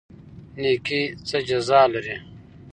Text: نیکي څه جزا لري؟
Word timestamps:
نیکي 0.61 1.01
څه 1.27 1.37
جزا 1.47 1.81
لري؟ 1.93 2.15